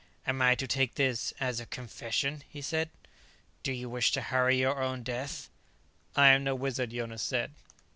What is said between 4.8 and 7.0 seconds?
own death?" "I am no wizard,"